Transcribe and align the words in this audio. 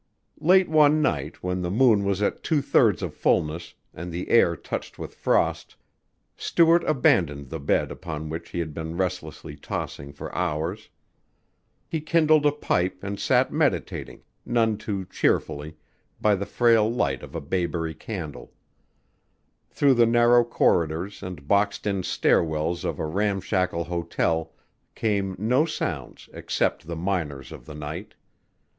Late 0.39 0.67
one 0.67 0.99
night, 1.03 1.43
when 1.43 1.61
the 1.61 1.69
moon 1.69 2.03
was 2.03 2.23
at 2.23 2.41
two 2.41 2.63
thirds 2.63 3.03
of 3.03 3.13
fullness 3.13 3.75
and 3.93 4.11
the 4.11 4.29
air 4.29 4.55
touched 4.55 4.97
with 4.97 5.13
frost, 5.13 5.75
Stuart 6.35 6.83
abandoned 6.85 7.51
the 7.51 7.59
bed 7.59 7.91
upon 7.91 8.27
which 8.27 8.49
he 8.49 8.57
had 8.57 8.73
been 8.73 8.97
restlessly 8.97 9.55
tossing 9.55 10.11
for 10.11 10.33
hours. 10.33 10.89
He 11.87 12.01
kindled 12.01 12.47
a 12.47 12.51
pipe 12.51 12.97
and 13.03 13.19
sat 13.19 13.53
meditating, 13.53 14.23
none 14.43 14.75
too 14.77 15.05
cheerfully, 15.05 15.77
by 16.19 16.33
the 16.33 16.47
frail 16.47 16.91
light 16.91 17.21
of 17.21 17.35
a 17.35 17.39
bayberry 17.39 17.93
candle. 17.93 18.51
Through 19.69 19.93
the 19.93 20.07
narrow 20.07 20.43
corridors 20.43 21.21
and 21.21 21.47
boxed 21.47 21.85
in 21.85 22.01
stair 22.01 22.43
wells 22.43 22.83
of 22.83 22.97
a 22.97 23.05
ramshackle 23.05 23.83
hotel, 23.83 24.51
came 24.95 25.35
no 25.37 25.65
sounds 25.65 26.27
except 26.33 26.87
the 26.87 26.95
minors 26.95 27.51
of 27.51 27.67
the 27.67 27.75
night. 27.75 28.15